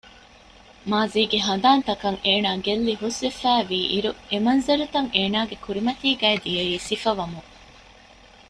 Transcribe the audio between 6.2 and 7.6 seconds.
ދިޔައީ ސިފަވަމުން